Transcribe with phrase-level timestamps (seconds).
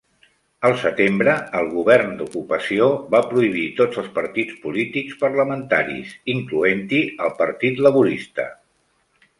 [0.67, 7.85] Al setembre, el govern d'ocupació va prohibir tots els partits polítics parlamentaris, incloent-hi el partit
[7.89, 8.53] laborista.